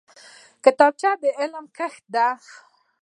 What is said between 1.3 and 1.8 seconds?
علم